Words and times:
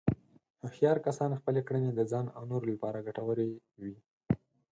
هوښیار 0.61 0.97
کسان 1.07 1.31
خپلې 1.39 1.61
کړنې 1.67 1.91
د 1.93 1.99
ځان 2.11 2.25
او 2.37 2.43
نورو 2.51 2.65
لپاره 2.73 3.05
ګټورې 3.07 3.47
وي. 3.81 3.95